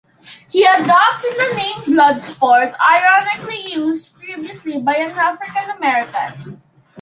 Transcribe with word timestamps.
He 0.49 0.63
adopts 0.63 1.21
the 1.21 1.53
name 1.55 1.95
Bloodsport, 1.95 2.75
ironically 2.91 3.59
used 3.71 4.15
previously 4.15 4.81
by 4.81 4.95
an 4.95 5.11
African 5.11 5.69
American. 5.77 6.59